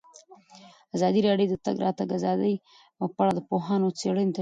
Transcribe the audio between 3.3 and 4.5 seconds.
د پوهانو څېړنې تشریح کړې.